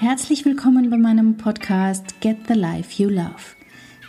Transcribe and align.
Herzlich 0.00 0.44
willkommen 0.44 0.90
bei 0.90 0.96
meinem 0.96 1.36
Podcast 1.36 2.20
Get 2.20 2.48
the 2.48 2.54
Life 2.54 3.00
You 3.00 3.08
Love. 3.08 3.54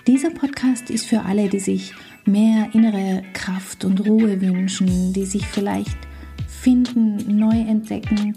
Dieser 0.08 0.32
Podcast 0.32 0.90
ist 0.90 1.06
für 1.06 1.22
alle, 1.22 1.48
die 1.48 1.60
sich 1.60 1.94
mehr 2.26 2.70
innere 2.74 3.22
Kraft 3.34 3.86
und 3.86 4.04
Ruhe 4.08 4.42
wünschen, 4.42 5.14
die 5.14 5.26
sich 5.26 5.46
vielleicht 5.46 5.96
finden, 6.48 7.38
neu 7.38 7.56
entdecken, 7.56 8.36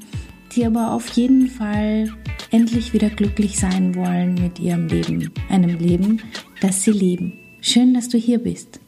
die 0.52 0.66
aber 0.66 0.92
auf 0.92 1.08
jeden 1.08 1.48
Fall 1.48 2.12
endlich 2.50 2.92
wieder 2.92 3.08
glücklich 3.08 3.58
sein 3.58 3.94
wollen 3.94 4.34
mit 4.34 4.58
ihrem 4.60 4.86
Leben, 4.86 5.32
einem 5.48 5.78
Leben, 5.78 6.20
das 6.60 6.84
sie 6.84 6.92
lieben. 6.92 7.32
Schön, 7.62 7.94
dass 7.94 8.10
du 8.10 8.18
hier 8.18 8.40
bist. 8.40 8.78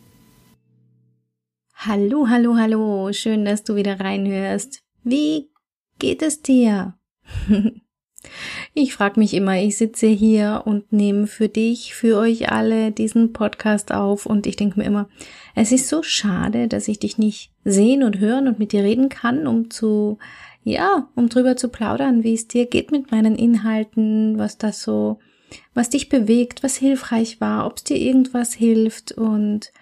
Hallo, 1.74 2.28
hallo, 2.28 2.56
hallo, 2.56 3.10
schön, 3.14 3.46
dass 3.46 3.64
du 3.64 3.74
wieder 3.74 3.98
reinhörst. 3.98 4.82
Wie 5.02 5.50
geht 5.98 6.20
es 6.20 6.42
dir? 6.42 6.98
Ich 8.74 8.94
frage 8.94 9.18
mich 9.18 9.34
immer, 9.34 9.56
ich 9.56 9.78
sitze 9.78 10.06
hier 10.06 10.62
und 10.66 10.92
nehme 10.92 11.26
für 11.26 11.48
dich, 11.48 11.94
für 11.94 12.18
euch 12.18 12.50
alle 12.52 12.92
diesen 12.92 13.32
Podcast 13.32 13.92
auf 13.92 14.26
und 14.26 14.46
ich 14.46 14.56
denke 14.56 14.78
mir 14.78 14.86
immer, 14.86 15.08
es 15.54 15.72
ist 15.72 15.88
so 15.88 16.02
schade, 16.02 16.68
dass 16.68 16.88
ich 16.88 16.98
dich 16.98 17.18
nicht 17.18 17.50
sehen 17.64 18.02
und 18.02 18.18
hören 18.18 18.46
und 18.46 18.58
mit 18.58 18.72
dir 18.72 18.84
reden 18.84 19.08
kann, 19.08 19.46
um 19.46 19.70
zu, 19.70 20.18
ja, 20.64 21.08
um 21.14 21.28
drüber 21.28 21.56
zu 21.56 21.68
plaudern, 21.68 22.22
wie 22.22 22.34
es 22.34 22.46
dir 22.46 22.66
geht 22.66 22.92
mit 22.92 23.10
meinen 23.10 23.36
Inhalten, 23.36 24.38
was 24.38 24.58
das 24.58 24.82
so, 24.82 25.18
was 25.74 25.90
dich 25.90 26.08
bewegt, 26.08 26.62
was 26.62 26.76
hilfreich 26.76 27.40
war, 27.40 27.66
ob 27.66 27.78
es 27.78 27.84
dir 27.84 27.96
irgendwas 27.96 28.52
hilft. 28.52 29.12
Und 29.12 29.72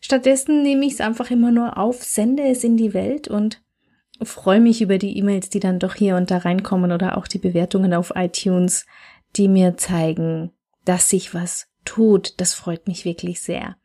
stattdessen 0.00 0.62
nehme 0.62 0.86
ich 0.86 0.94
es 0.94 1.00
einfach 1.00 1.30
immer 1.30 1.50
nur 1.50 1.78
auf, 1.78 2.02
sende 2.04 2.44
es 2.44 2.64
in 2.64 2.76
die 2.76 2.94
Welt 2.94 3.28
und 3.28 3.61
freue 4.24 4.60
mich 4.60 4.82
über 4.82 4.98
die 4.98 5.16
E-Mails, 5.18 5.48
die 5.48 5.60
dann 5.60 5.78
doch 5.78 5.94
hier 5.94 6.16
und 6.16 6.30
da 6.30 6.38
reinkommen 6.38 6.92
oder 6.92 7.16
auch 7.16 7.26
die 7.26 7.38
Bewertungen 7.38 7.94
auf 7.94 8.12
iTunes, 8.14 8.86
die 9.36 9.48
mir 9.48 9.76
zeigen, 9.76 10.52
dass 10.84 11.10
sich 11.10 11.34
was 11.34 11.68
tut. 11.84 12.40
Das 12.40 12.54
freut 12.54 12.86
mich 12.86 13.04
wirklich 13.04 13.40
sehr. 13.40 13.76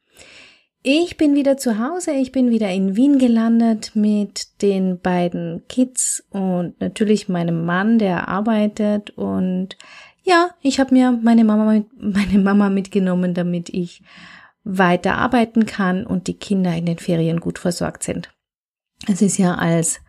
Ich 0.84 1.18
bin 1.18 1.36
wieder 1.36 1.58
zu 1.58 1.80
Hause, 1.80 2.12
ich 2.12 2.32
bin 2.32 2.50
wieder 2.50 2.70
in 2.72 2.96
Wien 2.96 3.20
gelandet 3.20 3.92
mit 3.94 4.62
den 4.62 5.00
beiden 5.00 5.64
Kids 5.68 6.24
und 6.30 6.80
natürlich 6.80 7.28
meinem 7.28 7.66
Mann, 7.66 8.00
der 8.00 8.28
arbeitet 8.28 9.10
und 9.12 9.76
ja, 10.24 10.52
ich 10.62 10.80
habe 10.80 10.94
mir 10.94 11.12
meine 11.12 11.44
Mama, 11.44 11.84
meine 11.98 12.40
Mama 12.40 12.70
mitgenommen, 12.70 13.34
damit 13.34 13.70
ich 13.70 14.02
weiter 14.64 15.16
arbeiten 15.16 15.66
kann 15.66 16.06
und 16.06 16.28
die 16.28 16.38
Kinder 16.38 16.74
in 16.76 16.86
den 16.86 17.00
Ferien 17.00 17.40
gut 17.40 17.60
versorgt 17.60 18.04
sind. 18.04 18.34
Es 19.08 19.22
ist 19.22 19.38
ja 19.38 19.56
als 19.56 20.00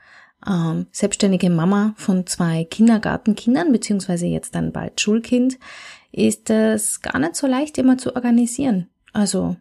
ähm, 0.46 0.86
selbstständige 0.92 1.50
Mama 1.50 1.94
von 1.96 2.26
zwei 2.26 2.64
Kindergartenkindern, 2.64 3.72
beziehungsweise 3.72 4.26
jetzt 4.26 4.54
dann 4.54 4.72
bald 4.72 5.00
Schulkind, 5.00 5.58
ist 6.12 6.50
es 6.50 7.00
gar 7.00 7.18
nicht 7.18 7.36
so 7.36 7.46
leicht 7.46 7.78
immer 7.78 7.98
zu 7.98 8.14
organisieren. 8.14 8.88
Also 9.12 9.56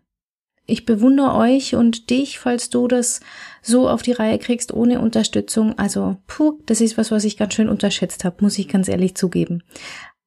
ich 0.65 0.85
bewundere 0.85 1.33
euch 1.33 1.75
und 1.75 2.09
dich, 2.09 2.39
falls 2.39 2.69
du 2.69 2.87
das 2.89 3.21
so 3.61 3.89
auf 3.89 4.01
die 4.01 4.11
Reihe 4.11 4.37
kriegst 4.37 4.73
ohne 4.73 4.99
Unterstützung. 4.99 5.77
Also, 5.79 6.17
puh, 6.27 6.59
das 6.65 6.81
ist 6.81 6.97
was, 6.97 7.09
was 7.09 7.23
ich 7.23 7.37
ganz 7.37 7.53
schön 7.53 7.69
unterschätzt 7.69 8.25
habe, 8.25 8.43
muss 8.43 8.59
ich 8.59 8.67
ganz 8.67 8.89
ehrlich 8.89 9.15
zugeben. 9.15 9.63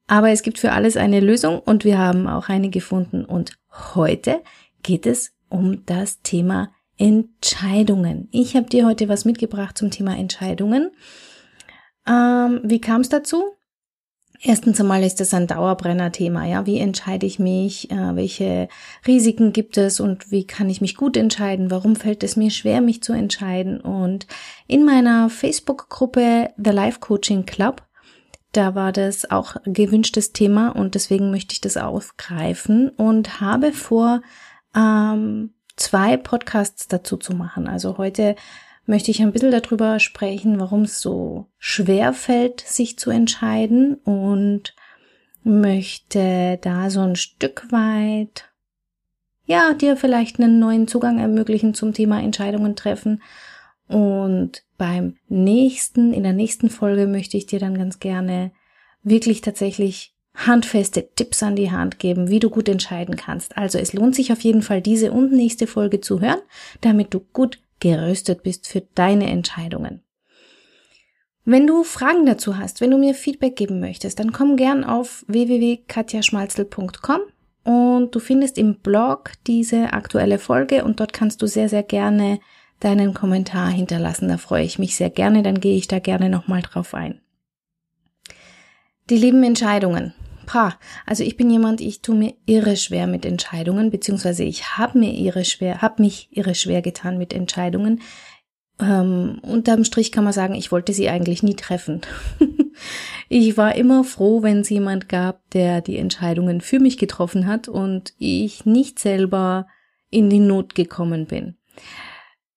Aber 0.06 0.30
es 0.30 0.42
gibt 0.42 0.58
für 0.58 0.72
alles 0.72 0.96
eine 0.96 1.20
Lösung 1.20 1.60
und 1.60 1.84
wir 1.84 1.98
haben 1.98 2.26
auch 2.26 2.48
eine 2.48 2.70
gefunden. 2.70 3.24
Und 3.24 3.52
heute 3.94 4.42
geht 4.82 5.06
es 5.06 5.32
um 5.50 5.84
das 5.84 6.22
Thema 6.22 6.72
Entscheidungen. 7.00 8.28
Ich 8.30 8.54
habe 8.54 8.68
dir 8.68 8.86
heute 8.86 9.08
was 9.08 9.24
mitgebracht 9.24 9.78
zum 9.78 9.90
Thema 9.90 10.18
Entscheidungen. 10.18 10.90
Ähm, 12.06 12.60
wie 12.62 12.80
kam 12.80 13.00
es 13.00 13.08
dazu? 13.08 13.42
Erstens 14.42 14.80
einmal 14.80 15.02
ist 15.02 15.20
das 15.20 15.32
ein 15.32 15.46
Dauerbrenner-Thema, 15.46 16.46
ja. 16.46 16.66
Wie 16.66 16.78
entscheide 16.78 17.26
ich 17.26 17.38
mich? 17.38 17.90
Äh, 17.90 18.16
welche 18.16 18.68
Risiken 19.06 19.52
gibt 19.52 19.78
es 19.78 19.98
und 19.98 20.30
wie 20.30 20.46
kann 20.46 20.68
ich 20.68 20.82
mich 20.82 20.94
gut 20.94 21.16
entscheiden? 21.16 21.70
Warum 21.70 21.96
fällt 21.96 22.22
es 22.22 22.36
mir 22.36 22.50
schwer, 22.50 22.82
mich 22.82 23.02
zu 23.02 23.14
entscheiden? 23.14 23.80
Und 23.80 24.26
in 24.66 24.84
meiner 24.84 25.30
Facebook-Gruppe 25.30 26.50
The 26.56 26.70
Life 26.70 27.00
Coaching 27.00 27.46
Club, 27.46 27.82
da 28.52 28.74
war 28.74 28.92
das 28.92 29.30
auch 29.30 29.56
gewünschtes 29.64 30.32
Thema 30.32 30.70
und 30.70 30.94
deswegen 30.94 31.30
möchte 31.30 31.54
ich 31.54 31.60
das 31.62 31.78
aufgreifen 31.78 32.90
und 32.90 33.40
habe 33.40 33.72
vor, 33.72 34.20
ähm, 34.74 35.54
zwei 35.80 36.16
Podcasts 36.16 36.88
dazu 36.88 37.16
zu 37.16 37.34
machen. 37.34 37.66
Also 37.66 37.98
heute 37.98 38.36
möchte 38.86 39.10
ich 39.10 39.22
ein 39.22 39.32
bisschen 39.32 39.50
darüber 39.50 39.98
sprechen, 39.98 40.60
warum 40.60 40.82
es 40.82 41.00
so 41.00 41.46
schwer 41.58 42.12
fällt, 42.12 42.60
sich 42.60 42.98
zu 42.98 43.10
entscheiden 43.10 43.94
und 44.04 44.74
möchte 45.42 46.58
da 46.60 46.90
so 46.90 47.00
ein 47.00 47.16
Stück 47.16 47.70
weit, 47.70 48.50
ja, 49.46 49.72
dir 49.72 49.96
vielleicht 49.96 50.38
einen 50.38 50.58
neuen 50.58 50.86
Zugang 50.86 51.18
ermöglichen 51.18 51.74
zum 51.74 51.92
Thema 51.92 52.20
Entscheidungen 52.20 52.76
treffen. 52.76 53.22
Und 53.88 54.62
beim 54.76 55.16
nächsten, 55.28 56.12
in 56.12 56.22
der 56.22 56.34
nächsten 56.34 56.70
Folge 56.70 57.06
möchte 57.06 57.36
ich 57.36 57.46
dir 57.46 57.58
dann 57.58 57.76
ganz 57.76 57.98
gerne 57.98 58.52
wirklich 59.02 59.40
tatsächlich 59.40 60.14
handfeste 60.46 61.08
Tipps 61.14 61.42
an 61.42 61.56
die 61.56 61.70
Hand 61.70 61.98
geben, 61.98 62.28
wie 62.30 62.40
du 62.40 62.50
gut 62.50 62.68
entscheiden 62.68 63.16
kannst. 63.16 63.56
Also 63.56 63.78
es 63.78 63.92
lohnt 63.92 64.14
sich 64.14 64.32
auf 64.32 64.40
jeden 64.40 64.62
Fall, 64.62 64.80
diese 64.80 65.12
und 65.12 65.32
nächste 65.32 65.66
Folge 65.66 66.00
zu 66.00 66.20
hören, 66.20 66.40
damit 66.80 67.12
du 67.14 67.20
gut 67.20 67.58
gerüstet 67.80 68.42
bist 68.42 68.66
für 68.68 68.82
deine 68.94 69.30
Entscheidungen. 69.30 70.02
Wenn 71.44 71.66
du 71.66 71.84
Fragen 71.84 72.26
dazu 72.26 72.58
hast, 72.58 72.80
wenn 72.80 72.90
du 72.90 72.98
mir 72.98 73.14
Feedback 73.14 73.56
geben 73.56 73.80
möchtest, 73.80 74.20
dann 74.20 74.32
komm 74.32 74.56
gern 74.56 74.84
auf 74.84 75.24
www.katjaschmalzel.com 75.26 77.20
und 77.64 78.14
du 78.14 78.20
findest 78.20 78.58
im 78.58 78.76
Blog 78.76 79.32
diese 79.46 79.92
aktuelle 79.92 80.38
Folge 80.38 80.84
und 80.84 81.00
dort 81.00 81.12
kannst 81.12 81.42
du 81.42 81.46
sehr, 81.46 81.68
sehr 81.68 81.82
gerne 81.82 82.40
deinen 82.78 83.14
Kommentar 83.14 83.68
hinterlassen. 83.68 84.28
Da 84.28 84.36
freue 84.36 84.64
ich 84.64 84.78
mich 84.78 84.96
sehr 84.96 85.10
gerne, 85.10 85.42
dann 85.42 85.60
gehe 85.60 85.76
ich 85.76 85.88
da 85.88 85.98
gerne 85.98 86.28
nochmal 86.28 86.62
drauf 86.62 86.94
ein. 86.94 87.20
Die 89.08 89.16
lieben 89.16 89.42
Entscheidungen. 89.42 90.14
Pah, 90.50 90.76
also 91.06 91.22
ich 91.22 91.36
bin 91.36 91.48
jemand, 91.48 91.80
ich 91.80 92.02
tue 92.02 92.16
mir 92.16 92.34
irre 92.44 92.74
schwer 92.74 93.06
mit 93.06 93.24
Entscheidungen, 93.24 93.92
beziehungsweise 93.92 94.42
ich 94.42 94.76
habe 94.76 94.98
mir 94.98 95.12
irre 95.12 95.44
schwer, 95.44 95.80
habe 95.80 96.02
mich 96.02 96.28
irre 96.32 96.56
schwer 96.56 96.82
getan 96.82 97.18
mit 97.18 97.32
Entscheidungen. 97.32 98.00
Ähm, 98.80 99.38
unterm 99.42 99.84
Strich 99.84 100.10
kann 100.10 100.24
man 100.24 100.32
sagen, 100.32 100.56
ich 100.56 100.72
wollte 100.72 100.92
sie 100.92 101.08
eigentlich 101.08 101.44
nie 101.44 101.54
treffen. 101.54 102.00
ich 103.28 103.56
war 103.56 103.76
immer 103.76 104.02
froh, 104.02 104.42
wenn 104.42 104.62
es 104.62 104.70
jemand 104.70 105.08
gab, 105.08 105.48
der 105.50 105.82
die 105.82 105.98
Entscheidungen 105.98 106.60
für 106.60 106.80
mich 106.80 106.98
getroffen 106.98 107.46
hat 107.46 107.68
und 107.68 108.12
ich 108.18 108.66
nicht 108.66 108.98
selber 108.98 109.68
in 110.10 110.30
die 110.30 110.40
Not 110.40 110.74
gekommen 110.74 111.26
bin. 111.26 111.58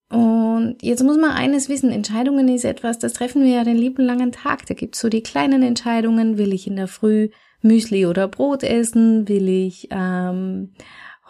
Und 0.10 0.78
jetzt 0.82 1.04
muss 1.04 1.18
man 1.18 1.30
eines 1.30 1.70
wissen, 1.70 1.92
Entscheidungen 1.92 2.48
ist 2.48 2.66
etwas, 2.66 2.98
das 2.98 3.14
treffen 3.14 3.44
wir 3.44 3.52
ja 3.52 3.64
den 3.64 3.78
lieben 3.78 4.04
langen 4.04 4.32
Tag. 4.32 4.66
Da 4.66 4.74
gibt's 4.74 5.00
so 5.00 5.10
die 5.10 5.22
kleinen 5.22 5.62
Entscheidungen, 5.62 6.40
will 6.40 6.54
ich 6.54 6.66
in 6.66 6.76
der 6.76 6.88
Früh 6.88 7.30
Müsli 7.64 8.06
oder 8.06 8.28
Brot 8.28 8.64
essen, 8.64 9.28
will 9.28 9.50
ich 9.50 9.88
ähm, 9.92 10.74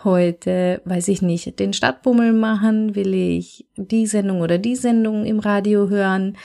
heute, 0.04 0.82
weiß 0.86 1.08
ich 1.08 1.22
nicht, 1.22 1.60
den 1.60 1.74
Stadtbummel 1.74 2.34
machen, 2.34 2.96
will 2.96 3.14
ich 3.14 3.68
die 3.76 4.06
Sendung 4.06 4.42
oder 4.42 4.58
die 4.58 4.76
Sendung 4.76 5.26
im 5.26 5.40
Radio 5.40 5.90
hören, 5.90 6.38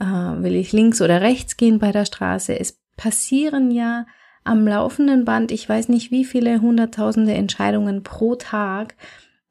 äh, 0.00 0.04
will 0.04 0.54
ich 0.54 0.72
links 0.72 1.02
oder 1.02 1.20
rechts 1.20 1.56
gehen 1.56 1.78
bei 1.78 1.92
der 1.92 2.04
Straße. 2.04 2.58
Es 2.58 2.80
passieren 2.96 3.70
ja 3.70 4.06
am 4.44 4.66
laufenden 4.66 5.24
Band, 5.24 5.52
ich 5.52 5.68
weiß 5.68 5.88
nicht 5.88 6.10
wie 6.10 6.24
viele 6.24 6.60
hunderttausende 6.60 7.34
Entscheidungen 7.34 8.02
pro 8.02 8.34
Tag, 8.34 8.96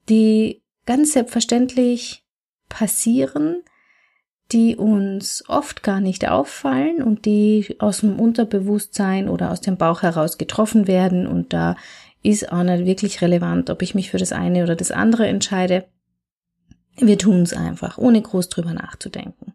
die 0.09 0.61
ganz 0.85 1.13
selbstverständlich 1.13 2.25
passieren, 2.67 3.63
die 4.51 4.75
uns 4.75 5.43
oft 5.47 5.83
gar 5.83 6.01
nicht 6.01 6.27
auffallen 6.27 7.01
und 7.01 7.25
die 7.25 7.75
aus 7.79 7.99
dem 8.01 8.19
Unterbewusstsein 8.19 9.29
oder 9.29 9.51
aus 9.51 9.61
dem 9.61 9.77
Bauch 9.77 10.01
heraus 10.01 10.37
getroffen 10.37 10.87
werden 10.87 11.27
und 11.27 11.53
da 11.53 11.75
ist 12.23 12.51
auch 12.51 12.63
nicht 12.63 12.85
wirklich 12.85 13.21
relevant, 13.21 13.69
ob 13.69 13.81
ich 13.81 13.95
mich 13.95 14.11
für 14.11 14.17
das 14.17 14.31
eine 14.31 14.63
oder 14.63 14.75
das 14.75 14.91
andere 14.91 15.27
entscheide. 15.27 15.85
Wir 16.97 17.17
tun 17.17 17.41
es 17.41 17.53
einfach, 17.53 17.97
ohne 17.97 18.21
groß 18.21 18.49
drüber 18.49 18.73
nachzudenken. 18.73 19.53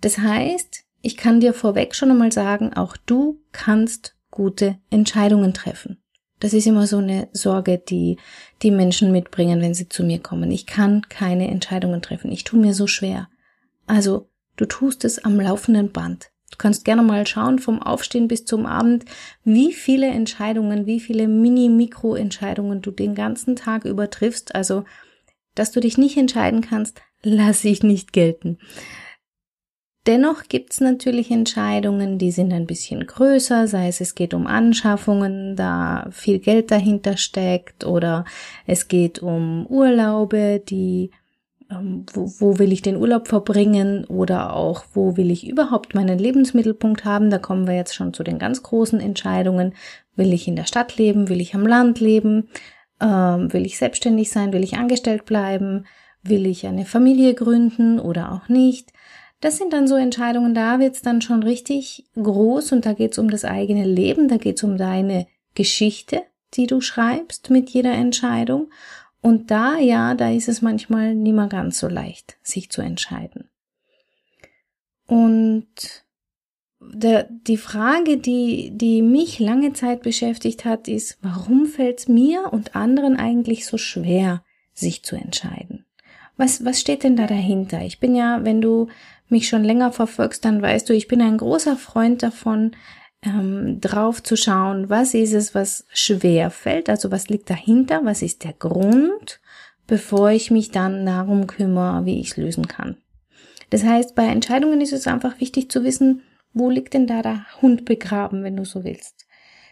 Das 0.00 0.18
heißt, 0.18 0.84
ich 1.02 1.16
kann 1.16 1.40
dir 1.40 1.52
vorweg 1.52 1.94
schon 1.94 2.10
einmal 2.10 2.32
sagen, 2.32 2.72
auch 2.72 2.96
du 2.96 3.40
kannst 3.52 4.16
gute 4.30 4.78
Entscheidungen 4.90 5.52
treffen. 5.52 6.02
Das 6.40 6.54
ist 6.54 6.66
immer 6.66 6.88
so 6.88 6.96
eine 6.96 7.28
Sorge, 7.32 7.78
die 7.78 8.18
die 8.62 8.72
Menschen 8.72 9.12
mitbringen, 9.12 9.60
wenn 9.60 9.74
sie 9.74 9.88
zu 9.88 10.02
mir 10.02 10.18
kommen. 10.18 10.50
Ich 10.50 10.66
kann 10.66 11.02
keine 11.08 11.48
Entscheidungen 11.48 12.02
treffen. 12.02 12.32
Ich 12.32 12.42
tue 12.42 12.58
mir 12.58 12.74
so 12.74 12.88
schwer. 12.88 13.28
Also, 13.92 14.30
du 14.56 14.64
tust 14.64 15.04
es 15.04 15.22
am 15.22 15.38
laufenden 15.38 15.92
Band. 15.92 16.30
Du 16.50 16.56
kannst 16.56 16.86
gerne 16.86 17.02
mal 17.02 17.26
schauen 17.26 17.58
vom 17.58 17.82
Aufstehen 17.82 18.26
bis 18.26 18.46
zum 18.46 18.64
Abend, 18.64 19.04
wie 19.44 19.74
viele 19.74 20.06
Entscheidungen, 20.06 20.86
wie 20.86 20.98
viele 20.98 21.28
Mini-Mikro-Entscheidungen 21.28 22.80
du 22.80 22.90
den 22.90 23.14
ganzen 23.14 23.54
Tag 23.54 23.84
übertriffst. 23.84 24.54
Also, 24.54 24.84
dass 25.54 25.72
du 25.72 25.80
dich 25.80 25.98
nicht 25.98 26.16
entscheiden 26.16 26.62
kannst, 26.62 27.02
lass 27.22 27.66
ich 27.66 27.82
nicht 27.82 28.14
gelten. 28.14 28.56
Dennoch 30.06 30.44
gibt's 30.48 30.80
natürlich 30.80 31.30
Entscheidungen, 31.30 32.16
die 32.16 32.30
sind 32.30 32.50
ein 32.54 32.66
bisschen 32.66 33.06
größer, 33.06 33.68
sei 33.68 33.88
es 33.88 34.00
es 34.00 34.14
geht 34.14 34.32
um 34.32 34.46
Anschaffungen, 34.46 35.54
da 35.54 36.08
viel 36.10 36.38
Geld 36.38 36.70
dahinter 36.70 37.18
steckt, 37.18 37.84
oder 37.84 38.24
es 38.66 38.88
geht 38.88 39.18
um 39.18 39.66
Urlaube, 39.66 40.62
die 40.66 41.10
wo, 42.12 42.32
wo 42.38 42.58
will 42.58 42.72
ich 42.72 42.82
den 42.82 42.96
Urlaub 42.96 43.28
verbringen 43.28 44.04
oder 44.06 44.54
auch 44.54 44.84
wo 44.94 45.16
will 45.16 45.30
ich 45.30 45.46
überhaupt 45.46 45.94
meinen 45.94 46.18
Lebensmittelpunkt 46.18 47.04
haben. 47.04 47.30
Da 47.30 47.38
kommen 47.38 47.66
wir 47.66 47.74
jetzt 47.74 47.94
schon 47.94 48.12
zu 48.12 48.22
den 48.22 48.38
ganz 48.38 48.62
großen 48.62 49.00
Entscheidungen. 49.00 49.74
Will 50.16 50.32
ich 50.32 50.48
in 50.48 50.56
der 50.56 50.66
Stadt 50.66 50.96
leben? 50.96 51.28
Will 51.28 51.40
ich 51.40 51.54
am 51.54 51.66
Land 51.66 52.00
leben? 52.00 52.48
Ähm, 53.00 53.52
will 53.52 53.66
ich 53.66 53.78
selbstständig 53.78 54.30
sein? 54.30 54.52
Will 54.52 54.64
ich 54.64 54.76
angestellt 54.76 55.24
bleiben? 55.24 55.86
Will 56.22 56.46
ich 56.46 56.66
eine 56.66 56.84
Familie 56.84 57.34
gründen 57.34 57.98
oder 57.98 58.32
auch 58.32 58.48
nicht? 58.48 58.92
Das 59.42 59.56
sind 59.58 59.72
dann 59.72 59.88
so 59.88 59.96
Entscheidungen, 59.96 60.54
da 60.54 60.78
wird's 60.78 61.02
dann 61.02 61.20
schon 61.20 61.42
richtig 61.42 62.04
groß 62.14 62.70
und 62.70 62.86
da 62.86 62.92
geht's 62.92 63.18
um 63.18 63.28
das 63.28 63.44
eigene 63.44 63.84
Leben, 63.84 64.28
da 64.28 64.36
geht's 64.36 64.62
um 64.62 64.76
deine 64.76 65.26
Geschichte, 65.54 66.22
die 66.54 66.68
du 66.68 66.80
schreibst 66.80 67.50
mit 67.50 67.68
jeder 67.70 67.92
Entscheidung. 67.92 68.70
Und 69.22 69.52
da, 69.52 69.78
ja, 69.78 70.14
da 70.14 70.30
ist 70.30 70.48
es 70.48 70.62
manchmal 70.62 71.14
nicht 71.14 71.32
mehr 71.32 71.46
ganz 71.46 71.78
so 71.78 71.88
leicht, 71.88 72.36
sich 72.42 72.70
zu 72.70 72.82
entscheiden. 72.82 73.48
Und 75.06 76.04
der, 76.80 77.28
die 77.30 77.56
Frage, 77.56 78.18
die, 78.18 78.72
die 78.74 79.00
mich 79.00 79.38
lange 79.38 79.72
Zeit 79.74 80.02
beschäftigt 80.02 80.64
hat, 80.64 80.88
ist, 80.88 81.18
warum 81.22 81.66
fällt 81.66 82.00
es 82.00 82.08
mir 82.08 82.52
und 82.52 82.74
anderen 82.74 83.16
eigentlich 83.16 83.64
so 83.64 83.78
schwer, 83.78 84.42
sich 84.74 85.04
zu 85.04 85.14
entscheiden? 85.14 85.86
Was, 86.36 86.64
was 86.64 86.80
steht 86.80 87.04
denn 87.04 87.14
da 87.14 87.28
dahinter? 87.28 87.82
Ich 87.82 88.00
bin 88.00 88.16
ja, 88.16 88.44
wenn 88.44 88.60
du 88.60 88.88
mich 89.28 89.48
schon 89.48 89.62
länger 89.62 89.92
verfolgst, 89.92 90.44
dann 90.44 90.60
weißt 90.60 90.88
du, 90.88 90.94
ich 90.94 91.06
bin 91.06 91.22
ein 91.22 91.38
großer 91.38 91.76
Freund 91.76 92.24
davon, 92.24 92.72
ähm, 93.22 93.80
drauf 93.80 94.22
zu 94.22 94.36
schauen, 94.36 94.90
was 94.90 95.14
ist 95.14 95.32
es, 95.32 95.54
was 95.54 95.86
schwer 95.92 96.50
fällt, 96.50 96.88
also 96.88 97.10
was 97.10 97.28
liegt 97.28 97.48
dahinter, 97.50 98.04
was 98.04 98.22
ist 98.22 98.44
der 98.44 98.52
Grund, 98.52 99.40
bevor 99.86 100.30
ich 100.30 100.50
mich 100.50 100.70
dann 100.70 101.06
darum 101.06 101.46
kümmere, 101.46 102.04
wie 102.04 102.20
ich 102.20 102.30
es 102.32 102.36
lösen 102.36 102.66
kann. 102.66 102.96
Das 103.70 103.84
heißt, 103.84 104.14
bei 104.14 104.26
Entscheidungen 104.26 104.80
ist 104.80 104.92
es 104.92 105.06
einfach 105.06 105.40
wichtig 105.40 105.70
zu 105.70 105.84
wissen, 105.84 106.22
wo 106.52 106.68
liegt 106.68 106.94
denn 106.94 107.06
da 107.06 107.22
der 107.22 107.46
Hund 107.62 107.84
begraben, 107.84 108.44
wenn 108.44 108.56
du 108.56 108.64
so 108.64 108.84
willst. 108.84 109.26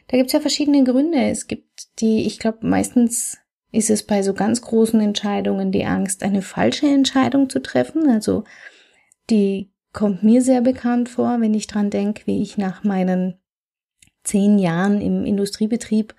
Da 0.09 0.17
gibt 0.17 0.29
es 0.29 0.33
ja 0.33 0.41
verschiedene 0.41 0.83
Gründe. 0.85 1.19
Es 1.19 1.47
gibt 1.47 2.01
die, 2.01 2.27
ich 2.27 2.39
glaube, 2.39 2.67
meistens 2.67 3.39
ist 3.73 3.91
es 3.91 4.05
bei 4.05 4.23
so 4.23 4.35
ganz 4.35 4.63
großen 4.63 5.01
Entscheidungen 5.01 5.71
die 5.71 5.85
Angst, 5.85 6.23
eine 6.23 6.43
falsche 6.43 6.87
Entscheidung 6.87 7.49
zu 7.49 7.61
treffen. 7.61 8.09
Also 8.09 8.45
die 9.29 9.70
kommt 9.93 10.23
mir 10.23 10.43
sehr 10.43 10.61
bekannt 10.61 11.09
vor, 11.09 11.41
wenn 11.41 11.55
ich 11.55 11.67
dran 11.67 11.91
denke, 11.91 12.27
wie 12.27 12.43
ich 12.43 12.57
nach 12.57 12.85
meinen 12.85 13.35
zehn 14.23 14.59
Jahren 14.59 15.01
im 15.01 15.25
Industriebetrieb 15.25 16.15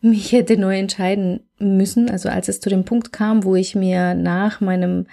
mich 0.00 0.32
hätte 0.32 0.58
neu 0.58 0.76
entscheiden 0.78 1.48
müssen. 1.58 2.10
Also 2.10 2.28
als 2.28 2.48
es 2.48 2.60
zu 2.60 2.68
dem 2.68 2.84
Punkt 2.84 3.12
kam, 3.12 3.44
wo 3.44 3.56
ich 3.56 3.74
mir 3.74 4.14
nach 4.14 4.60
meinem, 4.60 5.06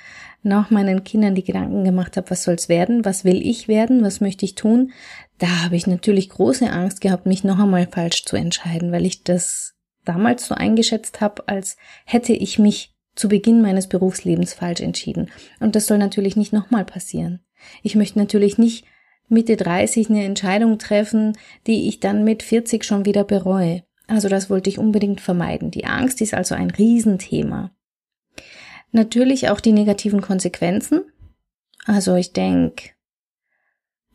nach 0.44 0.70
meinen 0.70 1.04
Kindern 1.04 1.34
die 1.34 1.44
Gedanken 1.44 1.84
gemacht 1.84 2.18
habe, 2.18 2.30
was 2.30 2.44
soll's 2.44 2.68
werden, 2.68 3.06
was 3.06 3.24
will 3.24 3.42
ich 3.46 3.68
werden, 3.68 4.04
was 4.04 4.20
möchte 4.20 4.44
ich 4.46 4.56
tun, 4.56 4.92
da 5.38 5.64
habe 5.64 5.76
ich 5.76 5.88
natürlich 5.88 6.30
große 6.30 6.70
Angst 6.70 7.02
gehabt, 7.02 7.26
mich 7.26 7.44
noch 7.44 7.60
einmal 7.60 7.88
falsch 7.88 8.26
zu 8.26 8.36
entscheiden, 8.36 8.92
weil 8.92 9.06
ich 9.06 9.24
das 9.24 9.76
damals 10.04 10.48
so 10.48 10.56
eingeschätzt 10.56 11.22
habe, 11.22 11.48
als 11.48 11.78
hätte 12.06 12.34
ich 12.34 12.60
mich 12.60 12.94
zu 13.16 13.30
Beginn 13.30 13.62
meines 13.62 13.88
Berufslebens 13.88 14.54
falsch 14.54 14.82
entschieden. 14.82 15.30
Und 15.60 15.76
das 15.76 15.88
soll 15.88 15.98
natürlich 15.98 16.36
nicht 16.36 16.54
nochmal 16.54 16.86
passieren. 16.86 17.42
Ich 17.84 17.96
möchte 17.96 18.20
natürlich 18.20 18.58
nicht 18.58 18.86
Mitte 19.30 19.56
30 19.56 20.10
eine 20.10 20.26
Entscheidung 20.26 20.78
treffen, 20.78 21.38
die 21.68 21.88
ich 21.88 22.00
dann 22.00 22.24
mit 22.24 22.44
40 22.44 22.84
schon 22.84 23.06
wieder 23.06 23.24
bereue. 23.24 23.84
Also 24.08 24.28
das 24.28 24.50
wollte 24.50 24.70
ich 24.70 24.78
unbedingt 24.78 25.22
vermeiden. 25.22 25.72
Die 25.72 25.86
Angst 25.86 26.22
ist 26.22 26.34
also 26.34 26.54
ein 26.54 26.70
Riesenthema. 26.70 27.72
Natürlich 28.92 29.50
auch 29.50 29.62
die 29.62 29.72
negativen 29.72 30.22
Konsequenzen. 30.22 31.02
Also 31.86 32.16
ich 32.16 32.34
denke, 32.34 32.90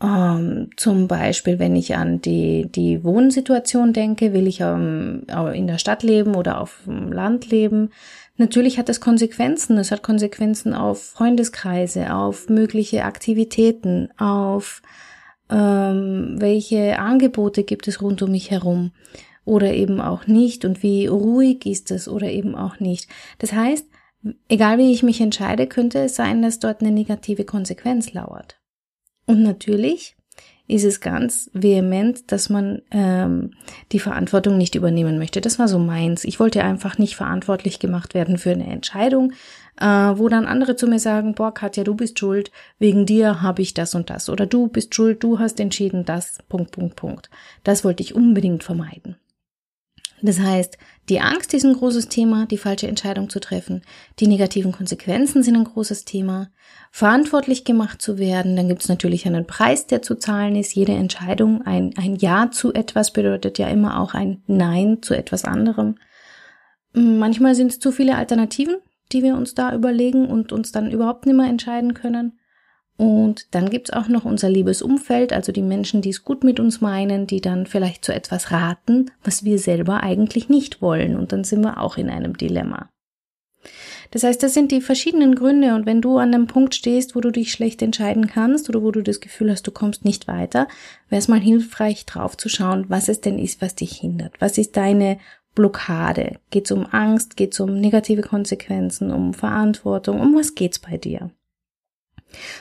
ähm, 0.03 0.69
zum 0.77 1.09
Beispiel, 1.09 1.59
wenn 1.59 1.75
ich 1.75 1.97
an 1.97 2.21
die, 2.21 2.71
die 2.71 3.03
Wohnsituation 3.03 3.95
denke, 3.95 4.35
will 4.35 4.47
ich 4.47 4.61
ähm, 4.61 5.27
in 5.55 5.67
der 5.67 5.79
Stadt 5.79 6.03
leben 6.03 6.35
oder 6.35 6.61
auf 6.61 6.83
dem 6.85 7.11
Land 7.11 7.51
leben, 7.51 7.91
Natürlich 8.37 8.79
hat 8.79 8.89
es 8.89 9.01
Konsequenzen. 9.01 9.79
Es 9.79 9.91
hat 9.91 10.03
Konsequenzen 10.03 10.75
auf 10.75 11.03
Freundeskreise, 11.03 12.15
auf 12.15 12.49
mögliche 12.49 13.05
Aktivitäten, 13.05 14.11
auf 14.19 14.83
ähm, 15.51 16.37
welche 16.39 16.99
Angebote 16.99 17.63
gibt 17.63 17.89
es 17.89 18.03
rund 18.03 18.21
um 18.23 18.33
mich 18.33 18.51
herum 18.51 18.93
oder 19.45 19.73
eben 19.73 20.01
auch 20.01 20.27
nicht 20.27 20.65
und 20.65 20.83
wie 20.83 21.07
ruhig 21.07 21.65
ist 21.67 21.91
es 21.91 22.09
oder 22.09 22.29
eben 22.31 22.57
auch 22.57 22.81
nicht. 22.81 23.09
Das 23.39 23.53
heißt, 23.53 23.87
egal 24.49 24.79
wie 24.79 24.93
ich 24.93 25.03
mich 25.03 25.21
entscheide, 25.21 25.67
könnte 25.67 26.01
es 26.01 26.17
sein, 26.17 26.43
dass 26.43 26.59
dort 26.59 26.81
eine 26.81 26.91
negative 26.91 27.45
Konsequenz 27.45 28.13
lauert. 28.13 28.61
Und 29.27 29.43
natürlich 29.43 30.17
ist 30.69 30.85
es 30.85 31.01
ganz 31.01 31.51
vehement, 31.53 32.33
dass 32.33 32.49
man 32.49 32.83
ähm, 32.91 33.53
die 33.93 34.01
Verantwortung 34.01 34.59
nicht 34.59 34.75
übernehmen 34.75 35.19
möchte. 35.19 35.41
Das 35.41 35.59
war 35.59 35.69
so 35.69 35.79
meins. 35.79 36.25
Ich 36.25 36.41
wollte 36.41 36.65
einfach 36.65 36.99
nicht 36.99 37.17
verantwortlich 37.17 37.79
gemacht 37.79 38.15
werden 38.15 38.39
für 38.39 38.51
eine 38.51 38.67
Entscheidung, 38.67 39.33
äh, 39.81 39.87
wo 39.87 40.29
dann 40.29 40.47
andere 40.47 40.77
zu 40.77 40.87
mir 40.87 40.99
sagen, 40.99 41.35
boah, 41.35 41.55
Katja, 41.55 41.85
du 41.85 41.95
bist 41.95 42.19
schuld, 42.19 42.51
wegen 42.79 43.07
dir 43.07 43.43
habe 43.43 43.63
ich 43.63 43.75
das 43.75 43.95
und 43.95 44.11
das. 44.11 44.29
Oder 44.29 44.47
du 44.47 44.69
bist 44.69 44.95
schuld, 44.95 45.23
du 45.23 45.39
hast 45.39 45.61
entschieden 45.61 46.05
das, 46.05 46.39
Punkt, 46.49 46.73
Punkt, 46.73 46.97
Punkt. 46.97 47.31
Das 47.63 47.85
wollte 47.85 48.03
ich 48.03 48.15
unbedingt 48.15 48.65
vermeiden. 48.65 49.17
Das 50.23 50.41
heißt, 50.41 50.79
die 51.09 51.21
Angst 51.21 51.53
ist 51.55 51.65
ein 51.65 51.75
großes 51.75 52.09
Thema, 52.09 52.47
die 52.47 52.59
falsche 52.59 52.89
Entscheidung 52.89 53.29
zu 53.29 53.39
treffen. 53.39 53.83
Die 54.19 54.27
negativen 54.27 54.73
Konsequenzen 54.73 55.43
sind 55.43 55.57
ein 55.57 55.65
großes 55.65 56.05
Thema. 56.05 56.49
Verantwortlich 56.91 57.65
gemacht 57.65 58.01
zu 58.01 58.19
werden, 58.19 58.57
dann 58.57 58.69
gibt 58.69 58.83
es 58.83 58.89
natürlich 58.89 59.27
einen 59.27 59.47
Preis, 59.47 59.87
der 59.87 60.03
zu 60.03 60.15
zahlen 60.17 60.57
ist. 60.57 60.75
Jede 60.75 60.93
Entscheidung, 60.93 61.63
ein, 61.63 61.93
ein 61.97 62.17
Ja 62.17 62.51
zu 62.51 62.73
etwas 62.73 63.13
bedeutet 63.13 63.59
ja 63.59 63.69
immer 63.69 64.01
auch 64.01 64.15
ein 64.15 64.43
Nein 64.47 64.99
zu 65.03 65.15
etwas 65.15 65.45
anderem. 65.45 65.97
Manchmal 66.93 67.55
sind 67.55 67.71
es 67.71 67.79
zu 67.79 67.93
viele 67.93 68.17
Alternativen, 68.17 68.77
die 69.13 69.23
wir 69.23 69.37
uns 69.37 69.55
da 69.55 69.75
überlegen 69.75 70.27
und 70.27 70.51
uns 70.51 70.73
dann 70.73 70.91
überhaupt 70.91 71.27
nicht 71.27 71.37
mehr 71.37 71.47
entscheiden 71.47 71.95
können. 71.95 72.39
Und 72.97 73.55
dann 73.55 73.69
gibt's 73.69 73.91
auch 73.91 74.09
noch 74.09 74.25
unser 74.25 74.49
liebes 74.49 74.81
Umfeld, 74.81 75.33
also 75.33 75.53
die 75.53 75.63
Menschen, 75.63 76.01
die 76.01 76.11
es 76.11 76.25
gut 76.25 76.45
mit 76.45 76.59
uns 76.59 76.81
meinen, 76.81 77.27
die 77.27 77.41
dann 77.43 77.67
vielleicht 77.67 78.05
zu 78.05 78.15
etwas 78.15 78.51
raten, 78.51 79.11
was 79.23 79.45
wir 79.45 79.59
selber 79.59 80.03
eigentlich 80.03 80.49
nicht 80.49 80.81
wollen. 80.81 81.17
Und 81.17 81.33
dann 81.33 81.45
sind 81.45 81.61
wir 81.63 81.81
auch 81.81 81.99
in 81.99 82.09
einem 82.09 82.37
Dilemma. 82.37 82.89
Das 84.11 84.23
heißt, 84.23 84.43
das 84.43 84.55
sind 84.55 84.71
die 84.71 84.81
verschiedenen 84.81 85.35
Gründe 85.35 85.75
und 85.75 85.87
wenn 85.87 86.01
du 86.01 86.19
an 86.19 86.33
einem 86.33 86.47
Punkt 86.47 86.75
stehst, 86.75 87.17
wo 87.17 87.21
du 87.21 87.31
dich 87.31 87.51
schlecht 87.51 87.83
entscheiden 87.83 88.29
kannst 88.29 88.69
oder 88.69 88.83
wo 88.83 88.93
du 88.93 89.03
das 89.03 89.21
Gefühl 89.21 89.51
hast, 89.51 89.67
du 89.67 89.73
kommst 89.73 90.05
nicht 90.05 90.29
weiter, 90.29 90.69
wäre 91.09 91.19
es 91.19 91.29
mal 91.29 91.41
hilfreich 91.41 92.07
drauf 92.07 92.37
zu 92.37 92.49
schauen, 92.49 92.85
was 92.89 93.09
es 93.09 93.21
denn 93.21 93.39
ist, 93.39 93.61
was 93.61 93.75
dich 93.75 93.93
hindert. 93.93 94.35
Was 94.39 94.59
ist 94.59 94.77
deine 94.77 95.19
Blockade? 95.55 96.39
Geht 96.51 96.67
es 96.67 96.71
um 96.71 96.87
Angst? 96.87 97.37
Geht 97.37 97.55
es 97.55 97.61
um 97.61 97.81
negative 97.81 98.23
Konsequenzen? 98.23 99.11
Um 99.11 99.35
Verantwortung? 99.35 100.21
Um 100.21 100.37
was 100.37 100.55
geht's 100.55 100.79
bei 100.79 100.97
dir? 100.99 101.31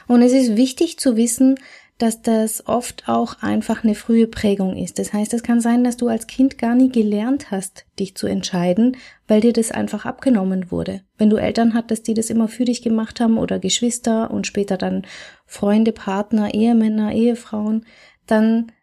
Und 0.08 0.22
es 0.22 0.34
ist 0.34 0.56
wichtig 0.56 1.00
zu 1.00 1.16
wissen, 1.18 1.56
dass 1.98 2.22
das 2.22 2.68
oft 2.68 3.08
auch 3.08 3.42
einfach 3.42 3.84
eine 3.84 3.96
frühe 3.96 4.28
Prägung 4.28 4.76
ist. 4.76 5.00
Das 5.00 5.14
heißt, 5.14 5.34
es 5.34 5.44
kann 5.44 5.62
sein, 5.62 5.84
dass 5.86 5.96
du 5.96 6.10
als 6.10 6.28
Kind 6.28 6.58
gar 6.58 6.76
nie 6.76 6.90
gelernt 6.90 7.52
hast, 7.52 7.86
dich 8.00 8.16
zu 8.16 8.28
entscheiden, 8.28 8.98
weil 9.28 9.40
dir 9.40 9.54
das 9.54 9.72
einfach 9.72 10.06
abgenommen 10.06 10.72
wurde. 10.72 11.02
Wenn 11.18 11.30
du 11.30 11.38
Eltern 11.38 11.74
hattest, 11.74 12.08
die 12.08 12.14
das 12.14 12.30
immer 12.30 12.50
für 12.50 12.66
dich 12.66 12.82
gemacht 12.82 13.22
haben 13.22 13.38
oder 13.38 13.60
Geschwister 13.60 14.30
und 14.30 14.46
später 14.46 14.78
dann 14.78 15.04
Freunde, 15.46 15.94
Partner, 15.94 16.54
Ehemänner, 16.54 17.14
Ehefrauen, 17.14 17.86
dann 18.28 18.74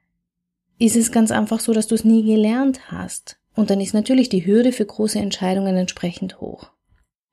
ist 0.79 0.97
es 0.97 1.13
ganz 1.13 1.31
einfach 1.31 1.61
so, 1.61 1.75
dass 1.75 1.89
du 1.89 1.95
es 1.95 2.05
nie 2.05 2.25
gelernt 2.25 2.91
hast. 2.91 3.39
Und 3.55 3.69
dann 3.69 3.81
ist 3.81 3.93
natürlich 3.93 4.31
die 4.31 4.47
Hürde 4.47 4.73
für 4.73 4.87
große 4.87 5.19
Entscheidungen 5.19 5.77
entsprechend 5.77 6.41
hoch. 6.41 6.71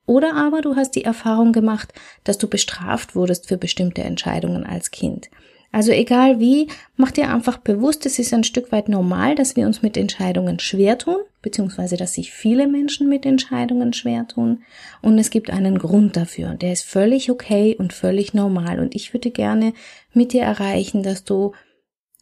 Oder 0.09 0.33
aber 0.33 0.61
du 0.61 0.75
hast 0.75 0.95
die 0.95 1.03
Erfahrung 1.03 1.53
gemacht, 1.53 1.93
dass 2.23 2.39
du 2.39 2.47
bestraft 2.47 3.15
wurdest 3.15 3.47
für 3.47 3.57
bestimmte 3.57 4.01
Entscheidungen 4.01 4.65
als 4.65 4.89
Kind. 4.89 5.29
Also 5.71 5.91
egal 5.91 6.39
wie, 6.39 6.67
mach 6.95 7.11
dir 7.11 7.31
einfach 7.31 7.57
bewusst, 7.57 8.07
es 8.07 8.17
ist 8.17 8.33
ein 8.33 8.43
Stück 8.43 8.71
weit 8.71 8.89
normal, 8.89 9.35
dass 9.35 9.55
wir 9.55 9.67
uns 9.67 9.83
mit 9.83 9.97
Entscheidungen 9.97 10.57
schwer 10.57 10.97
tun, 10.97 11.17
beziehungsweise 11.43 11.95
dass 11.95 12.15
sich 12.15 12.31
viele 12.31 12.67
Menschen 12.67 13.07
mit 13.07 13.23
Entscheidungen 13.23 13.93
schwer 13.93 14.27
tun. 14.27 14.63
Und 15.03 15.19
es 15.19 15.29
gibt 15.29 15.51
einen 15.51 15.77
Grund 15.77 16.17
dafür. 16.17 16.55
Der 16.55 16.73
ist 16.73 16.85
völlig 16.85 17.29
okay 17.29 17.75
und 17.77 17.93
völlig 17.93 18.33
normal. 18.33 18.79
Und 18.79 18.95
ich 18.95 19.13
würde 19.13 19.29
gerne 19.29 19.73
mit 20.11 20.33
dir 20.33 20.41
erreichen, 20.41 21.03
dass 21.03 21.23
du 21.23 21.53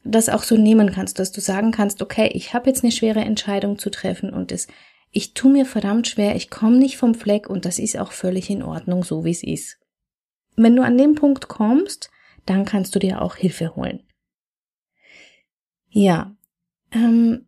das 0.03 0.27
auch 0.27 0.43
so 0.43 0.57
nehmen 0.57 0.91
kannst, 0.91 1.19
dass 1.19 1.31
du 1.31 1.39
sagen 1.39 1.71
kannst, 1.71 2.01
okay, 2.01 2.29
ich 2.33 2.53
habe 2.53 2.69
jetzt 2.69 2.83
eine 2.83 2.91
schwere 2.91 3.21
Entscheidung 3.21 3.79
zu 3.79 3.89
treffen 3.89 4.33
und 4.33 4.51
es 4.51 4.67
ich 5.11 5.33
tu 5.33 5.49
mir 5.49 5.65
verdammt 5.65 6.07
schwer, 6.07 6.35
ich 6.35 6.49
komme 6.49 6.77
nicht 6.77 6.97
vom 6.97 7.15
Fleck 7.15 7.49
und 7.49 7.65
das 7.65 7.79
ist 7.79 7.97
auch 7.97 8.11
völlig 8.11 8.49
in 8.49 8.63
Ordnung, 8.63 9.03
so 9.03 9.23
wie 9.23 9.31
es 9.31 9.43
ist. 9.43 9.79
Wenn 10.55 10.75
du 10.75 10.83
an 10.83 10.97
dem 10.97 11.15
Punkt 11.15 11.47
kommst, 11.47 12.09
dann 12.45 12.65
kannst 12.65 12.95
du 12.95 12.99
dir 12.99 13.21
auch 13.21 13.35
Hilfe 13.35 13.75
holen. 13.75 14.03
Ja, 15.89 16.35
ähm, 16.91 17.45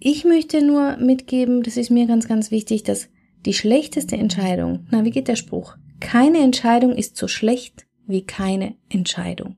ich 0.00 0.24
möchte 0.24 0.64
nur 0.64 0.96
mitgeben, 0.96 1.62
das 1.62 1.76
ist 1.76 1.90
mir 1.90 2.06
ganz, 2.06 2.28
ganz 2.28 2.50
wichtig, 2.50 2.82
dass 2.82 3.08
die 3.44 3.54
schlechteste 3.54 4.16
Entscheidung, 4.16 4.86
na, 4.90 5.04
wie 5.04 5.10
geht 5.10 5.28
der 5.28 5.36
Spruch? 5.36 5.76
Keine 6.00 6.38
Entscheidung 6.38 6.92
ist 6.92 7.16
so 7.16 7.28
schlecht 7.28 7.86
wie 8.06 8.24
keine 8.24 8.76
Entscheidung. 8.88 9.56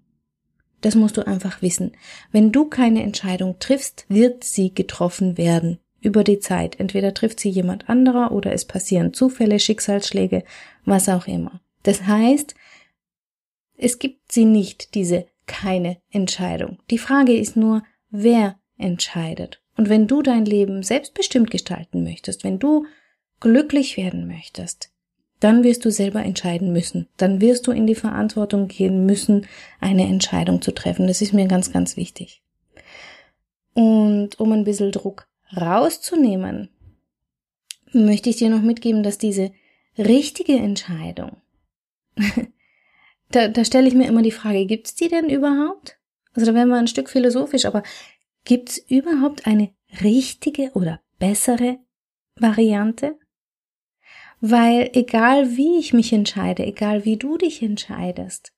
Das 0.80 0.94
musst 0.94 1.16
du 1.16 1.26
einfach 1.26 1.62
wissen. 1.62 1.92
Wenn 2.30 2.52
du 2.52 2.66
keine 2.66 3.02
Entscheidung 3.02 3.58
triffst, 3.58 4.04
wird 4.08 4.44
sie 4.44 4.72
getroffen 4.72 5.36
werden 5.36 5.78
über 6.06 6.24
die 6.24 6.38
Zeit. 6.38 6.78
Entweder 6.80 7.12
trifft 7.12 7.40
sie 7.40 7.50
jemand 7.50 7.90
anderer 7.90 8.32
oder 8.32 8.52
es 8.52 8.64
passieren 8.64 9.12
Zufälle, 9.12 9.58
Schicksalsschläge, 9.58 10.44
was 10.84 11.08
auch 11.08 11.26
immer. 11.26 11.60
Das 11.82 12.06
heißt, 12.06 12.54
es 13.76 13.98
gibt 13.98 14.32
sie 14.32 14.44
nicht, 14.44 14.94
diese 14.94 15.26
keine 15.46 15.98
Entscheidung. 16.10 16.78
Die 16.90 16.98
Frage 16.98 17.36
ist 17.36 17.56
nur, 17.56 17.82
wer 18.10 18.58
entscheidet. 18.78 19.60
Und 19.76 19.88
wenn 19.88 20.06
du 20.06 20.22
dein 20.22 20.44
Leben 20.44 20.82
selbstbestimmt 20.82 21.50
gestalten 21.50 22.02
möchtest, 22.02 22.44
wenn 22.44 22.58
du 22.58 22.86
glücklich 23.40 23.96
werden 23.96 24.26
möchtest, 24.26 24.90
dann 25.40 25.64
wirst 25.64 25.84
du 25.84 25.90
selber 25.90 26.22
entscheiden 26.24 26.72
müssen. 26.72 27.08
Dann 27.18 27.40
wirst 27.40 27.66
du 27.66 27.72
in 27.72 27.86
die 27.86 27.94
Verantwortung 27.94 28.68
gehen 28.68 29.04
müssen, 29.04 29.46
eine 29.80 30.04
Entscheidung 30.04 30.62
zu 30.62 30.72
treffen. 30.72 31.06
Das 31.06 31.20
ist 31.20 31.34
mir 31.34 31.46
ganz, 31.46 31.72
ganz 31.72 31.96
wichtig. 31.96 32.42
Und 33.74 34.40
um 34.40 34.52
ein 34.52 34.64
bisschen 34.64 34.92
Druck 34.92 35.28
rauszunehmen, 35.54 36.70
möchte 37.92 38.30
ich 38.30 38.36
dir 38.36 38.50
noch 38.50 38.62
mitgeben, 38.62 39.02
dass 39.02 39.18
diese 39.18 39.52
richtige 39.98 40.54
Entscheidung, 40.54 41.36
da, 43.30 43.48
da 43.48 43.64
stelle 43.64 43.88
ich 43.88 43.94
mir 43.94 44.08
immer 44.08 44.22
die 44.22 44.30
Frage, 44.30 44.66
gibt's 44.66 44.94
die 44.94 45.08
denn 45.08 45.28
überhaupt? 45.28 45.98
Also 46.34 46.46
da 46.46 46.54
werden 46.54 46.68
wir 46.68 46.76
ein 46.76 46.88
Stück 46.88 47.08
philosophisch, 47.08 47.64
aber 47.64 47.82
gibt's 48.44 48.78
überhaupt 48.78 49.46
eine 49.46 49.70
richtige 50.02 50.70
oder 50.74 51.00
bessere 51.18 51.78
Variante? 52.34 53.18
Weil 54.40 54.90
egal 54.92 55.56
wie 55.56 55.78
ich 55.78 55.94
mich 55.94 56.12
entscheide, 56.12 56.64
egal 56.64 57.04
wie 57.04 57.16
du 57.16 57.38
dich 57.38 57.62
entscheidest, 57.62 58.52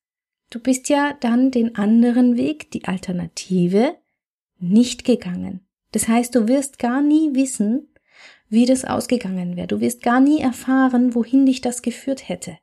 du 0.51 0.59
bist 0.59 0.89
ja 0.89 1.17
dann 1.21 1.53
den 1.53 1.77
anderen 1.77 2.37
Weg, 2.37 2.71
die 2.73 2.85
Alternative, 2.87 3.97
nicht 4.59 5.05
gegangen. 5.05 5.68
Das 5.93 6.09
heißt, 6.09 6.35
du 6.35 6.49
wirst 6.49 6.79
gar 6.79 7.03
nie 7.03 7.35
wissen, 7.35 7.89
wie 8.49 8.67
das 8.67 8.85
ausgegangen 8.85 9.57
wäre. 9.57 9.67
Du 9.67 9.81
wirst 9.81 10.03
gar 10.03 10.21
nie 10.21 10.41
erfahren, 10.41 11.15
wohin 11.15 11.47
dich 11.47 11.61
das 11.61 11.83
geführt 11.83 12.29
hätte. 12.29 12.59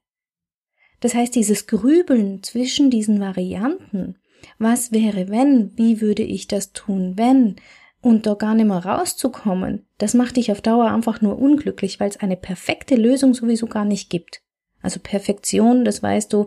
Das 1.00 1.14
heißt, 1.14 1.36
dieses 1.36 1.68
Grübeln 1.68 2.42
zwischen 2.44 2.90
diesen 2.90 3.20
Varianten, 3.20 4.18
was 4.58 4.92
wäre 4.92 5.30
wenn, 5.30 5.78
wie 5.78 6.02
würde 6.02 6.24
ich 6.24 6.48
das 6.48 6.72
tun, 6.72 7.14
wenn, 7.18 7.58
und 8.02 8.28
da 8.28 8.36
gar 8.36 8.54
nicht 8.54 8.68
mehr 8.68 8.86
rauszukommen, 8.86 9.88
das 9.98 10.14
macht 10.14 10.38
dich 10.38 10.52
auf 10.52 10.62
Dauer 10.62 10.92
einfach 10.92 11.22
nur 11.22 11.40
unglücklich, 11.40 12.00
weil 12.00 12.10
es 12.10 12.18
eine 12.18 12.38
perfekte 12.38 12.96
Lösung 12.96 13.34
sowieso 13.34 13.66
gar 13.66 13.86
nicht 13.86 14.10
gibt. 14.12 14.42
Also 14.82 15.00
Perfektion, 15.00 15.84
das 15.84 16.04
weißt 16.04 16.32
du, 16.32 16.46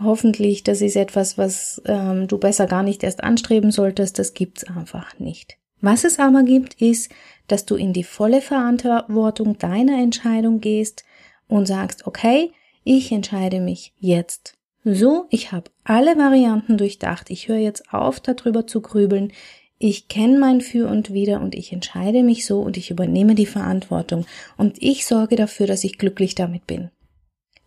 hoffentlich, 0.00 0.62
das 0.62 0.82
ist 0.82 0.94
etwas, 0.94 1.38
was 1.38 1.82
ähm, 1.86 2.28
du 2.28 2.38
besser 2.38 2.66
gar 2.66 2.84
nicht 2.84 3.02
erst 3.02 3.24
anstreben 3.24 3.72
solltest, 3.72 4.18
das 4.20 4.34
gibt's 4.34 4.62
einfach 4.62 5.18
nicht. 5.18 5.58
Was 5.86 6.02
es 6.02 6.18
aber 6.18 6.42
gibt, 6.42 6.82
ist, 6.82 7.12
dass 7.46 7.64
du 7.64 7.76
in 7.76 7.92
die 7.92 8.02
volle 8.02 8.40
Verantwortung 8.40 9.56
deiner 9.56 10.02
Entscheidung 10.02 10.60
gehst 10.60 11.04
und 11.46 11.66
sagst, 11.66 12.08
okay, 12.08 12.50
ich 12.82 13.12
entscheide 13.12 13.60
mich 13.60 13.92
jetzt. 14.00 14.58
So, 14.82 15.26
ich 15.30 15.52
habe 15.52 15.70
alle 15.84 16.18
Varianten 16.18 16.76
durchdacht, 16.76 17.30
ich 17.30 17.46
höre 17.46 17.58
jetzt 17.58 17.94
auf, 17.94 18.18
darüber 18.18 18.66
zu 18.66 18.80
grübeln, 18.80 19.32
ich 19.78 20.08
kenne 20.08 20.40
mein 20.40 20.60
Für 20.60 20.88
und 20.88 21.12
Wider 21.12 21.40
und 21.40 21.54
ich 21.54 21.72
entscheide 21.72 22.24
mich 22.24 22.46
so 22.46 22.62
und 22.62 22.76
ich 22.76 22.90
übernehme 22.90 23.36
die 23.36 23.46
Verantwortung 23.46 24.26
und 24.56 24.82
ich 24.82 25.06
sorge 25.06 25.36
dafür, 25.36 25.68
dass 25.68 25.84
ich 25.84 25.98
glücklich 25.98 26.34
damit 26.34 26.66
bin. 26.66 26.90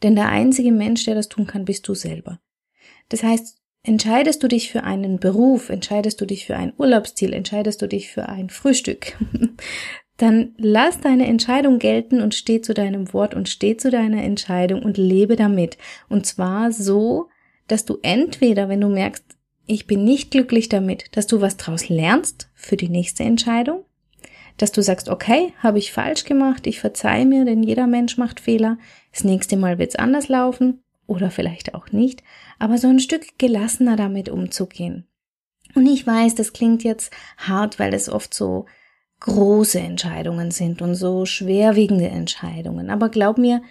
Denn 0.04 0.18
der 0.18 0.28
einzige 0.28 0.74
Mensch, 0.74 1.06
der 1.06 1.16
das 1.16 1.30
tun 1.30 1.48
kann, 1.48 1.64
bist 1.64 1.88
du 1.88 1.94
selber. 1.94 2.42
Das 3.08 3.24
heißt, 3.24 3.59
entscheidest 3.84 4.44
du 4.44 4.48
dich 4.48 4.72
für 4.72 4.84
einen 4.84 5.20
Beruf, 5.20 5.70
entscheidest 5.70 6.20
du 6.22 6.26
dich 6.26 6.46
für 6.46 6.56
ein 6.56 6.74
Urlaubsziel, 6.78 7.34
entscheidest 7.34 7.82
du 7.82 7.88
dich 7.88 8.10
für 8.10 8.28
ein 8.28 8.50
Frühstück, 8.50 9.18
dann 10.18 10.54
lass 10.58 11.00
deine 11.00 11.28
Entscheidung 11.28 11.80
gelten 11.80 12.22
und 12.22 12.36
steh 12.36 12.62
zu 12.62 12.74
deinem 12.74 13.14
Wort 13.14 13.34
und 13.34 13.48
steh 13.48 13.78
zu 13.78 13.90
deiner 13.90 14.22
Entscheidung 14.22 14.84
und 14.84 14.98
lebe 14.98 15.38
damit. 15.38 15.78
Und 16.10 16.26
zwar 16.26 16.74
so, 16.74 17.30
dass 17.68 17.86
du 17.86 18.00
entweder, 18.02 18.68
wenn 18.68 18.82
du 18.82 18.90
merkst, 18.90 19.24
ich 19.66 19.88
bin 19.88 20.04
nicht 20.04 20.32
glücklich 20.32 20.68
damit, 20.68 21.16
dass 21.16 21.28
du 21.28 21.40
was 21.40 21.56
draus 21.56 21.88
lernst 21.88 22.50
für 22.56 22.76
die 22.76 22.90
nächste 22.90 23.24
Entscheidung, 23.24 23.86
dass 24.58 24.74
du 24.74 24.82
sagst, 24.82 25.08
okay, 25.08 25.54
habe 25.60 25.78
ich 25.78 25.94
falsch 25.94 26.26
gemacht, 26.26 26.68
ich 26.68 26.82
verzeih 26.82 27.24
mir, 27.24 27.46
denn 27.46 27.64
jeder 27.64 27.88
Mensch 27.88 28.18
macht 28.18 28.42
Fehler, 28.42 28.78
das 29.14 29.24
nächste 29.24 29.56
Mal 29.56 29.78
wird's 29.80 29.96
anders 29.96 30.28
laufen 30.28 30.84
oder 31.10 31.32
vielleicht 31.32 31.76
auch 31.76 31.92
nicht, 31.92 32.24
aber 32.60 32.78
so 32.78 32.88
ein 32.88 33.00
Stück 33.00 33.38
gelassener 33.38 33.96
damit 33.96 34.30
umzugehen. 34.30 35.08
Und 35.76 35.86
ich 35.86 36.06
weiß, 36.06 36.36
das 36.36 36.54
klingt 36.54 36.84
jetzt 36.84 37.12
hart, 37.38 37.80
weil 37.80 37.94
es 37.94 38.10
oft 38.10 38.34
so 38.34 38.66
große 39.20 39.80
Entscheidungen 39.80 40.52
sind 40.52 40.82
und 40.82 40.96
so 40.96 41.26
schwerwiegende 41.26 42.08
Entscheidungen, 42.08 42.90
aber 42.90 43.10
glaub 43.10 43.38
mir, 43.38 43.62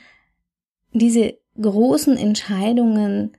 diese 0.93 1.39
großen 1.61 2.17
Entscheidungen 2.17 3.33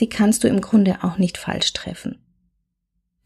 die 0.00 0.08
kannst 0.08 0.44
du 0.44 0.48
im 0.48 0.60
Grunde 0.60 0.98
auch 1.02 1.18
nicht 1.18 1.38
falsch 1.38 1.72
treffen. 1.72 2.18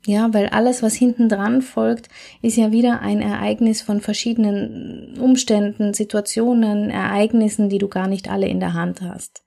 Ja, 0.05 0.35
weil 0.35 0.49
alles, 0.49 0.83
was 0.83 0.95
hinten 0.95 1.29
dran 1.29 1.63
folgt, 1.63 2.09
ist 2.43 2.57
ja 2.57 2.73
wieder 2.73 3.01
ein 3.01 3.21
Ereignis 3.21 3.83
von 3.83 4.01
verschiedenen 4.01 5.17
Umständen, 5.21 5.95
Situationen, 5.95 6.91
Ereignissen, 6.91 7.69
die 7.69 7.79
du 7.79 7.89
gar 7.89 8.09
nicht 8.09 8.29
alle 8.29 8.49
in 8.49 8.59
der 8.59 8.75
Hand 8.75 9.01
hast. 9.01 9.45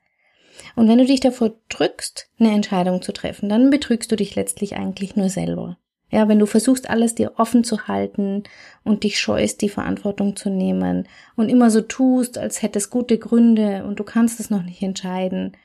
Und 0.78 0.88
wenn 0.88 0.98
du 0.98 1.06
dich 1.06 1.20
davor 1.20 1.52
drückst, 1.68 2.30
eine 2.40 2.54
Entscheidung 2.54 3.02
zu 3.02 3.12
treffen, 3.12 3.50
dann 3.50 3.70
betrügst 3.70 4.10
du 4.12 4.16
dich 4.16 4.36
letztlich 4.36 4.78
eigentlich 4.78 5.18
nur 5.18 5.30
selber. 5.30 5.78
Ja, 6.10 6.30
wenn 6.30 6.40
du 6.40 6.46
versuchst, 6.46 6.90
alles 6.90 7.16
dir 7.16 7.34
offen 7.38 7.66
zu 7.66 7.90
halten 7.90 8.44
und 8.86 9.04
dich 9.04 9.20
scheust, 9.20 9.62
die 9.62 9.70
Verantwortung 9.70 10.38
zu 10.38 10.50
nehmen 10.50 11.08
und 11.36 11.50
immer 11.50 11.70
so 11.70 11.82
tust, 11.82 12.38
als 12.38 12.62
hättest 12.62 12.92
gute 12.92 13.18
Gründe 13.18 13.84
und 13.86 14.00
du 14.00 14.06
kannst 14.06 14.40
es 14.40 14.50
noch 14.50 14.64
nicht 14.64 14.82
entscheiden, 14.82 15.58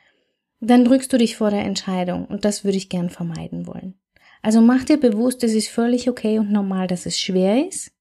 dann 0.58 0.84
drückst 0.84 1.12
du 1.12 1.18
dich 1.18 1.36
vor 1.36 1.50
der 1.50 1.62
Entscheidung 1.62 2.24
und 2.24 2.44
das 2.44 2.64
würde 2.64 2.78
ich 2.78 2.88
gern 2.88 3.10
vermeiden 3.10 3.66
wollen. 3.68 3.99
Also 4.42 4.60
mach 4.60 4.84
dir 4.84 4.98
bewusst, 4.98 5.44
es 5.44 5.54
ist 5.54 5.68
völlig 5.68 6.08
okay 6.08 6.38
und 6.38 6.50
normal, 6.50 6.86
dass 6.86 7.06
es 7.06 7.18
schwer 7.18 7.66
ist. 7.66 7.92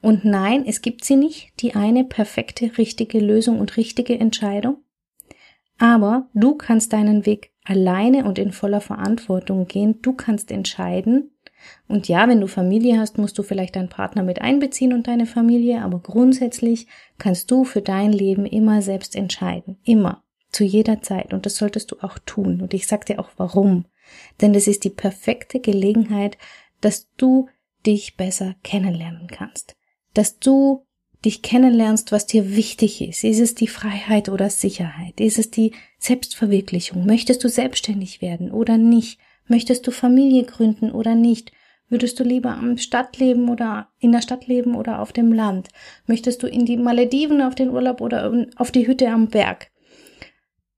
Und 0.00 0.24
nein, 0.24 0.64
es 0.66 0.82
gibt 0.82 1.04
sie 1.04 1.16
nicht, 1.16 1.52
die 1.60 1.74
eine 1.74 2.04
perfekte, 2.04 2.76
richtige 2.76 3.20
Lösung 3.20 3.60
und 3.60 3.76
richtige 3.76 4.18
Entscheidung. 4.18 4.78
Aber 5.78 6.28
du 6.34 6.54
kannst 6.54 6.92
deinen 6.92 7.24
Weg 7.26 7.52
alleine 7.64 8.24
und 8.24 8.38
in 8.38 8.52
voller 8.52 8.80
Verantwortung 8.80 9.66
gehen. 9.66 10.00
Du 10.02 10.12
kannst 10.12 10.50
entscheiden. 10.50 11.30
Und 11.86 12.08
ja, 12.08 12.28
wenn 12.28 12.40
du 12.40 12.48
Familie 12.48 12.98
hast, 12.98 13.18
musst 13.18 13.38
du 13.38 13.44
vielleicht 13.44 13.76
deinen 13.76 13.88
Partner 13.88 14.24
mit 14.24 14.42
einbeziehen 14.42 14.92
und 14.92 15.06
deine 15.06 15.26
Familie, 15.26 15.82
aber 15.82 16.00
grundsätzlich 16.00 16.88
kannst 17.18 17.50
du 17.52 17.64
für 17.64 17.82
dein 17.82 18.12
Leben 18.12 18.46
immer 18.46 18.82
selbst 18.82 19.14
entscheiden. 19.14 19.78
Immer. 19.84 20.24
Zu 20.50 20.64
jeder 20.64 21.00
Zeit. 21.00 21.32
Und 21.32 21.46
das 21.46 21.56
solltest 21.56 21.92
du 21.92 21.96
auch 22.02 22.18
tun. 22.26 22.60
Und 22.60 22.74
ich 22.74 22.86
sag 22.86 23.06
dir 23.06 23.20
auch 23.20 23.30
warum. 23.36 23.84
Denn 24.40 24.54
es 24.54 24.66
ist 24.66 24.84
die 24.84 24.90
perfekte 24.90 25.60
Gelegenheit, 25.60 26.38
dass 26.80 27.08
du 27.16 27.48
dich 27.86 28.16
besser 28.16 28.54
kennenlernen 28.62 29.28
kannst. 29.28 29.76
Dass 30.14 30.38
du 30.38 30.84
dich 31.24 31.42
kennenlernst, 31.42 32.12
was 32.12 32.26
dir 32.26 32.56
wichtig 32.56 33.00
ist. 33.00 33.24
Ist 33.24 33.40
es 33.40 33.54
die 33.54 33.68
Freiheit 33.68 34.28
oder 34.28 34.50
Sicherheit? 34.50 35.20
Ist 35.20 35.38
es 35.38 35.50
die 35.50 35.72
Selbstverwirklichung? 35.98 37.06
Möchtest 37.06 37.44
du 37.44 37.48
selbstständig 37.48 38.20
werden 38.20 38.50
oder 38.50 38.76
nicht? 38.76 39.20
Möchtest 39.46 39.86
du 39.86 39.90
Familie 39.90 40.44
gründen 40.44 40.90
oder 40.90 41.14
nicht? 41.14 41.52
Würdest 41.88 42.18
du 42.18 42.24
lieber 42.24 42.52
am 42.52 42.78
Stadt 42.78 43.18
leben 43.18 43.50
oder 43.50 43.88
in 43.98 44.12
der 44.12 44.22
Stadt 44.22 44.46
leben 44.46 44.74
oder 44.74 45.00
auf 45.00 45.12
dem 45.12 45.32
Land? 45.32 45.68
Möchtest 46.06 46.42
du 46.42 46.46
in 46.46 46.64
die 46.64 46.78
Malediven 46.78 47.42
auf 47.42 47.54
den 47.54 47.70
Urlaub 47.70 48.00
oder 48.00 48.46
auf 48.56 48.70
die 48.70 48.86
Hütte 48.86 49.10
am 49.10 49.28
Berg? 49.28 49.70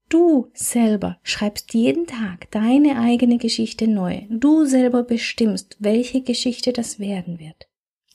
Du 0.09 0.51
selber 0.53 1.17
schreibst 1.23 1.73
jeden 1.73 2.05
Tag 2.05 2.51
deine 2.51 2.99
eigene 2.99 3.37
Geschichte 3.37 3.87
neu. 3.87 4.21
Du 4.29 4.65
selber 4.65 5.03
bestimmst, 5.03 5.77
welche 5.79 6.21
Geschichte 6.21 6.73
das 6.73 6.99
werden 6.99 7.39
wird. 7.39 7.67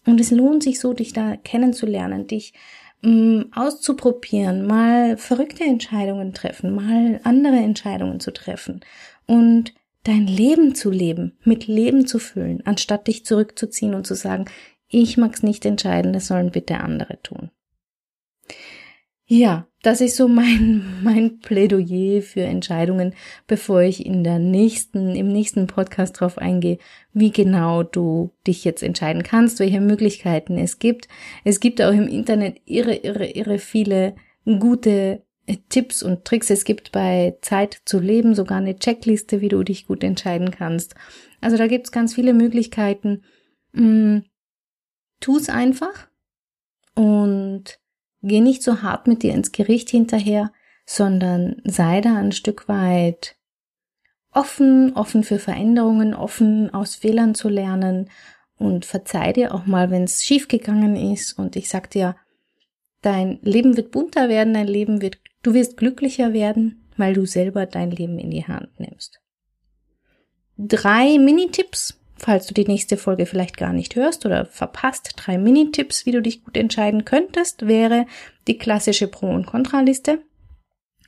Und 0.06 0.20
es 0.20 0.30
lohnt 0.30 0.62
sich 0.62 0.78
so, 0.80 0.92
dich 0.92 1.12
da 1.12 1.36
kennenzulernen, 1.36 2.26
dich 2.26 2.54
mh, 3.02 3.10
mm, 3.10 3.52
auszuprobieren, 3.54 4.66
mal 4.66 5.16
verrückte 5.16 5.64
Entscheidungen 5.64 6.32
treffen, 6.32 6.74
mal 6.74 7.20
andere 7.24 7.56
Entscheidungen 7.56 8.20
zu 8.20 8.32
treffen 8.32 8.80
und 9.26 9.74
dein 10.04 10.26
Leben 10.26 10.74
zu 10.74 10.90
leben, 10.90 11.38
mit 11.44 11.66
Leben 11.66 12.06
zu 12.06 12.18
füllen, 12.18 12.62
anstatt 12.64 13.06
dich 13.06 13.26
zurückzuziehen 13.26 13.94
und 13.94 14.06
zu 14.06 14.14
sagen, 14.14 14.46
ich 14.88 15.16
mag's 15.16 15.42
nicht 15.42 15.64
entscheiden, 15.66 16.12
das 16.12 16.26
sollen 16.26 16.50
bitte 16.50 16.78
andere 16.78 17.20
tun. 17.22 17.50
Ja, 19.26 19.66
das 19.82 20.00
ist 20.00 20.16
so 20.16 20.28
mein, 20.28 20.82
mein 21.02 21.40
Plädoyer 21.40 22.22
für 22.22 22.42
Entscheidungen, 22.42 23.14
bevor 23.46 23.82
ich 23.82 24.04
in 24.04 24.24
der 24.24 24.38
nächsten, 24.38 25.14
im 25.14 25.28
nächsten 25.32 25.66
Podcast 25.66 26.20
drauf 26.20 26.38
eingehe, 26.38 26.78
wie 27.12 27.30
genau 27.30 27.82
du 27.82 28.30
dich 28.46 28.64
jetzt 28.64 28.82
entscheiden 28.82 29.22
kannst, 29.22 29.60
welche 29.60 29.80
Möglichkeiten 29.80 30.58
es 30.58 30.78
gibt. 30.78 31.08
Es 31.44 31.60
gibt 31.60 31.80
auch 31.82 31.92
im 31.92 32.08
Internet 32.08 32.60
irre, 32.66 32.94
irre, 32.94 33.26
irre 33.26 33.58
viele 33.58 34.14
gute 34.44 35.22
Tipps 35.68 36.02
und 36.02 36.24
Tricks. 36.24 36.50
Es 36.50 36.64
gibt 36.64 36.92
bei 36.92 37.36
Zeit 37.40 37.82
zu 37.84 37.98
leben 37.98 38.34
sogar 38.34 38.58
eine 38.58 38.78
Checkliste, 38.78 39.40
wie 39.40 39.48
du 39.48 39.62
dich 39.62 39.86
gut 39.86 40.04
entscheiden 40.04 40.50
kannst. 40.50 40.94
Also 41.40 41.56
da 41.56 41.66
gibt's 41.66 41.92
ganz 41.92 42.14
viele 42.14 42.34
Möglichkeiten. 42.34 43.24
Mm, 43.72 44.18
tu's 45.20 45.48
einfach 45.48 46.08
und 46.94 47.80
Geh 48.22 48.40
nicht 48.40 48.62
so 48.62 48.82
hart 48.82 49.06
mit 49.06 49.22
dir 49.22 49.34
ins 49.34 49.52
Gericht 49.52 49.90
hinterher, 49.90 50.52
sondern 50.84 51.62
sei 51.64 52.00
da 52.00 52.16
ein 52.16 52.32
Stück 52.32 52.68
weit 52.68 53.36
offen, 54.32 54.94
offen 54.94 55.24
für 55.24 55.38
Veränderungen, 55.38 56.14
offen 56.14 56.72
aus 56.72 56.94
Fehlern 56.94 57.34
zu 57.34 57.48
lernen. 57.48 58.10
Und 58.58 58.84
verzeih 58.84 59.32
dir 59.32 59.54
auch 59.54 59.64
mal, 59.64 59.90
wenn 59.90 60.04
es 60.04 60.22
schiefgegangen 60.22 60.94
ist. 60.94 61.38
Und 61.38 61.56
ich 61.56 61.70
sag 61.70 61.90
dir, 61.90 62.16
dein 63.00 63.38
Leben 63.40 63.76
wird 63.76 63.90
bunter 63.90 64.28
werden, 64.28 64.52
dein 64.52 64.66
Leben 64.66 65.00
wird, 65.00 65.18
du 65.42 65.54
wirst 65.54 65.78
glücklicher 65.78 66.34
werden, 66.34 66.86
weil 66.98 67.14
du 67.14 67.24
selber 67.24 67.64
dein 67.64 67.90
Leben 67.90 68.18
in 68.18 68.30
die 68.30 68.46
Hand 68.46 68.68
nimmst. 68.78 69.20
Drei 70.58 71.18
Mini-Tipps, 71.18 71.99
falls 72.20 72.46
du 72.46 72.54
die 72.54 72.66
nächste 72.66 72.96
Folge 72.96 73.24
vielleicht 73.24 73.56
gar 73.56 73.72
nicht 73.72 73.96
hörst 73.96 74.26
oder 74.26 74.44
verpasst, 74.44 75.14
drei 75.16 75.38
Mini-Tipps, 75.38 76.04
wie 76.04 76.12
du 76.12 76.20
dich 76.20 76.44
gut 76.44 76.56
entscheiden 76.56 77.04
könntest, 77.04 77.66
wäre 77.66 78.06
die 78.46 78.58
klassische 78.58 79.08
Pro- 79.08 79.30
und 79.30 79.46
Kontraliste. 79.46 80.22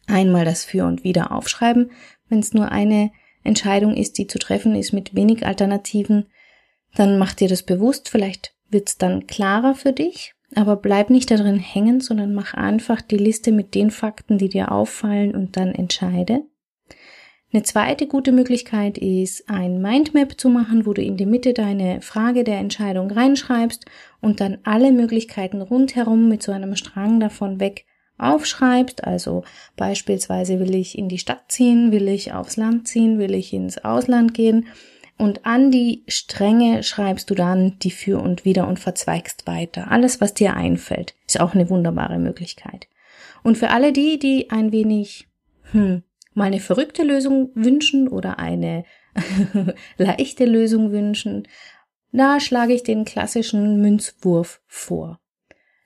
Einmal 0.06 0.44
das 0.44 0.64
Für 0.64 0.86
und 0.86 1.04
Wider 1.04 1.32
aufschreiben. 1.32 1.90
Wenn 2.28 2.40
es 2.40 2.54
nur 2.54 2.72
eine 2.72 3.12
Entscheidung 3.44 3.94
ist, 3.94 4.16
die 4.18 4.26
zu 4.26 4.38
treffen 4.38 4.74
ist 4.74 4.92
mit 4.92 5.14
wenig 5.14 5.46
Alternativen, 5.46 6.26
dann 6.94 7.18
mach 7.18 7.34
dir 7.34 7.48
das 7.48 7.62
bewusst. 7.62 8.08
Vielleicht 8.08 8.54
wird 8.70 8.88
es 8.88 8.96
dann 8.96 9.26
klarer 9.26 9.74
für 9.74 9.92
dich. 9.92 10.34
Aber 10.54 10.76
bleib 10.76 11.10
nicht 11.10 11.30
darin 11.30 11.58
hängen, 11.58 12.00
sondern 12.00 12.34
mach 12.34 12.54
einfach 12.54 13.00
die 13.00 13.16
Liste 13.16 13.52
mit 13.52 13.74
den 13.74 13.90
Fakten, 13.90 14.38
die 14.38 14.48
dir 14.48 14.72
auffallen 14.72 15.34
und 15.34 15.56
dann 15.56 15.74
entscheide. 15.74 16.42
Eine 17.54 17.64
zweite 17.64 18.06
gute 18.06 18.32
Möglichkeit 18.32 18.96
ist, 18.96 19.50
ein 19.50 19.82
Mindmap 19.82 20.40
zu 20.40 20.48
machen, 20.48 20.86
wo 20.86 20.94
du 20.94 21.02
in 21.02 21.18
die 21.18 21.26
Mitte 21.26 21.52
deine 21.52 22.00
Frage 22.00 22.44
der 22.44 22.56
Entscheidung 22.56 23.10
reinschreibst 23.10 23.84
und 24.22 24.40
dann 24.40 24.58
alle 24.62 24.90
Möglichkeiten 24.90 25.60
rundherum 25.60 26.30
mit 26.30 26.42
so 26.42 26.50
einem 26.50 26.76
Strang 26.76 27.20
davon 27.20 27.60
weg 27.60 27.84
aufschreibst. 28.16 29.04
Also 29.04 29.44
beispielsweise 29.76 30.60
will 30.60 30.74
ich 30.74 30.96
in 30.96 31.10
die 31.10 31.18
Stadt 31.18 31.44
ziehen, 31.48 31.92
will 31.92 32.08
ich 32.08 32.32
aufs 32.32 32.56
Land 32.56 32.88
ziehen, 32.88 33.18
will 33.18 33.34
ich 33.34 33.52
ins 33.52 33.76
Ausland 33.84 34.32
gehen. 34.32 34.66
Und 35.18 35.44
an 35.44 35.70
die 35.70 36.04
Stränge 36.08 36.82
schreibst 36.82 37.28
du 37.28 37.34
dann 37.34 37.78
die 37.80 37.90
für 37.90 38.18
und 38.18 38.46
wieder 38.46 38.66
und 38.66 38.80
verzweigst 38.80 39.46
weiter. 39.46 39.90
Alles, 39.90 40.22
was 40.22 40.32
dir 40.32 40.56
einfällt, 40.56 41.14
ist 41.26 41.38
auch 41.38 41.52
eine 41.52 41.68
wunderbare 41.68 42.18
Möglichkeit. 42.18 42.88
Und 43.42 43.58
für 43.58 43.68
alle 43.68 43.92
die, 43.92 44.18
die 44.18 44.50
ein 44.50 44.72
wenig, 44.72 45.28
hm, 45.72 46.02
mal 46.34 46.44
eine 46.44 46.60
verrückte 46.60 47.02
Lösung 47.02 47.50
wünschen 47.54 48.08
oder 48.08 48.38
eine 48.38 48.84
leichte 49.98 50.44
Lösung 50.44 50.92
wünschen, 50.92 51.46
da 52.12 52.40
schlage 52.40 52.74
ich 52.74 52.82
den 52.82 53.04
klassischen 53.04 53.80
Münzwurf 53.80 54.60
vor. 54.66 55.20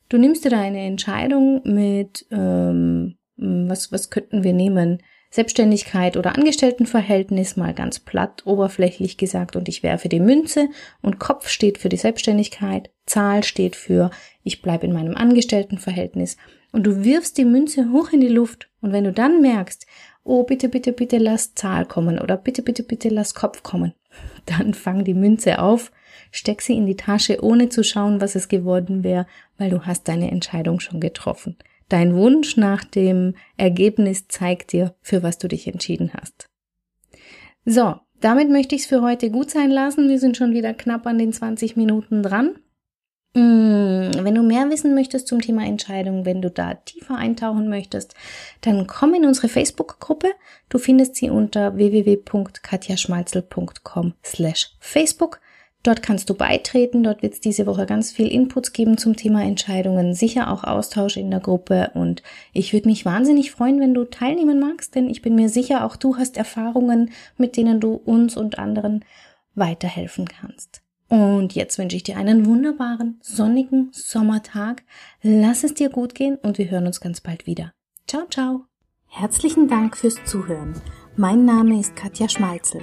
Du 0.09 0.19
nimmst 0.19 0.45
dir 0.45 0.51
deine 0.51 0.81
Entscheidung 0.81 1.63
mit, 1.65 2.27
ähm, 2.31 3.17
was, 3.37 3.93
was 3.93 4.11
könnten 4.11 4.45
wir 4.45 4.53
nehmen? 4.53 5.03
Selbstständigkeit 5.37 6.17
oder 6.17 6.35
Angestelltenverhältnis, 6.35 7.59
mal 7.59 7.75
ganz 7.75 7.99
platt, 7.99 8.47
oberflächlich 8.47 9.19
gesagt, 9.19 9.55
und 9.55 9.69
ich 9.69 9.83
werfe 9.83 10.09
die 10.09 10.19
Münze 10.19 10.71
und 11.03 11.19
Kopf 11.19 11.51
steht 11.51 11.77
für 11.77 11.91
die 11.91 11.99
Selbstständigkeit, 11.99 12.89
Zahl 13.05 13.45
steht 13.45 13.77
für 13.77 14.11
ich 14.45 14.63
bleibe 14.63 14.87
in 14.87 14.95
meinem 14.95 15.15
Angestelltenverhältnis 15.15 16.39
und 16.73 16.87
du 16.87 17.05
wirfst 17.05 17.37
die 17.37 17.45
Münze 17.45 17.93
hoch 17.93 18.15
in 18.15 18.23
die 18.23 18.29
Luft 18.29 18.71
und 18.81 18.93
wenn 18.93 19.05
du 19.05 19.13
dann 19.13 19.43
merkst, 19.43 19.87
oh, 20.25 20.43
bitte, 20.43 20.71
bitte, 20.71 20.93
bitte 20.93 21.19
lass 21.19 21.55
Zahl 21.55 21.85
kommen 21.85 22.19
oder 22.19 22.39
bitte, 22.39 22.63
bitte, 22.63 22.83
bitte 22.83 23.11
lass 23.11 23.35
Kopf 23.35 23.63
kommen. 23.63 23.93
Dann 24.47 24.73
fang 24.73 25.05
die 25.05 25.15
Münze 25.15 25.59
auf, 25.59 25.93
steck 26.33 26.63
sie 26.63 26.77
in 26.79 26.87
die 26.87 26.97
Tasche, 26.97 27.45
ohne 27.45 27.69
zu 27.69 27.85
schauen, 27.85 28.23
was 28.23 28.37
es 28.37 28.49
geworden 28.49 29.05
wäre, 29.05 29.27
weil 29.59 29.69
du 29.69 29.85
hast 29.85 30.09
deine 30.09 30.31
Entscheidung 30.31 30.81
schon 30.81 30.99
getroffen. 30.99 31.57
Dein 31.89 32.17
Wunsch 32.17 32.57
nach 32.57 32.83
dem 32.85 33.35
Ergebnis 33.57 34.27
zeigt 34.29 34.73
dir, 34.73 34.95
für 35.01 35.23
was 35.23 35.39
du 35.39 35.47
dich 35.49 35.69
entschieden 35.69 36.11
hast. 36.15 36.49
So, 37.65 37.95
damit 38.21 38.51
möchte 38.51 38.75
ich 38.75 38.83
es 38.83 38.87
für 38.87 39.01
heute 39.03 39.31
gut 39.31 39.51
sein 39.51 39.71
lassen. 39.71 40.09
Wir 40.09 40.19
sind 40.19 40.37
schon 40.37 40.53
wieder 40.53 40.75
knapp 40.75 41.07
an 41.07 41.19
den 41.19 41.33
20 41.33 41.77
Minuten 41.77 42.23
dran. 42.23 42.57
Mm, 43.35 44.25
wenn 44.25 44.35
du 44.35 44.43
mehr 44.43 44.71
wissen 44.71 44.95
möchtest 44.95 45.29
zum 45.29 45.43
Thema 45.43 45.67
Entscheidung, 45.67 46.25
wenn 46.25 46.41
du 46.41 46.51
da 46.51 46.73
tiefer 46.75 47.17
eintauchen 47.17 47.69
möchtest, 47.69 48.15
dann 48.63 48.87
komm 48.87 49.13
in 49.13 49.27
unsere 49.27 49.49
Facebook-Gruppe. 49.49 50.31
Du 50.71 50.79
findest 50.79 51.17
sie 51.17 51.29
unter 51.29 51.77
www.katjaschmalzel.com 51.77 54.15
slash 54.25 54.71
Facebook. 54.81 55.41
Dort 55.83 56.03
kannst 56.03 56.29
du 56.29 56.35
beitreten. 56.35 57.05
Dort 57.05 57.23
wird 57.23 57.35
es 57.35 57.41
diese 57.41 57.67
Woche 57.67 57.87
ganz 57.87 58.11
viel 58.11 58.27
Inputs 58.27 58.73
geben 58.73 58.99
zum 58.99 59.15
Thema 59.15 59.45
Entscheidungen, 59.45 60.15
sicher 60.15 60.51
auch 60.51 60.65
Austausch 60.65 61.17
in 61.17 61.31
der 61.31 61.41
Gruppe. 61.41 61.93
Und 61.95 62.23
ich 62.53 62.73
würde 62.73 62.89
mich 62.89 63.05
wahnsinnig 63.05 63.53
freuen, 63.53 63.81
wenn 63.81 63.95
du 63.95 64.05
teilnehmen 64.05 64.59
magst, 64.59 64.95
denn 64.95 65.09
ich 65.09 65.23
bin 65.23 65.37
mir 65.37 65.49
sicher, 65.49 65.85
auch 65.85 65.97
du 65.97 66.17
hast 66.17 66.37
Erfahrungen, 66.37 67.11
mit 67.37 67.57
denen 67.57 67.81
du 67.81 67.95
uns 67.95 68.37
und 68.37 68.59
anderen 68.59 69.05
weiterhelfen 69.55 70.27
kannst. 70.27 70.83
Und 71.09 71.55
jetzt 71.55 71.79
wünsche 71.79 71.97
ich 71.97 72.03
dir 72.03 72.17
einen 72.17 72.47
wunderbaren, 72.47 73.19
sonnigen 73.23 73.91
Sommertag. 73.93 74.83
Lass 75.23 75.63
es 75.63 75.75
dir 75.75 75.89
gut 75.89 76.15
gehen 76.15 76.37
und 76.37 76.59
wir 76.59 76.71
hören 76.71 76.87
uns 76.87 77.01
ganz 77.01 77.21
bald 77.21 77.47
wieder. 77.47 77.73
Ciao, 78.09 78.27
ciao. 78.29 78.65
Herzlichen 79.07 79.69
Dank 79.69 79.97
fürs 79.97 80.17
Zuhören. 80.25 80.75
Mein 81.17 81.45
Name 81.45 81.79
ist 81.79 81.95
Katja 81.97 82.29
Schmalzel. 82.29 82.83